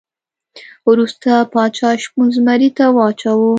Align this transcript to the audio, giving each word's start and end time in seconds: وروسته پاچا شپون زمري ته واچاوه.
وروسته 0.89 1.29
پاچا 1.53 1.89
شپون 2.03 2.27
زمري 2.35 2.69
ته 2.77 2.85
واچاوه. 2.95 3.49